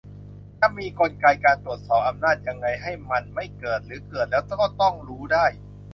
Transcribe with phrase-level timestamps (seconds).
[0.59, 5.45] จะมีกลไกการตรวจสอบอำนาจยังไงให้มันไม่เกิด-หรือเกิดแล้วก็ต้องรู้ได้?